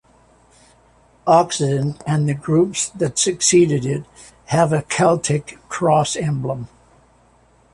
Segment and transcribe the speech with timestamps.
[1.27, 4.03] "Occident" and the groups that succeeded it
[4.45, 6.69] have a Celtic cross emblem.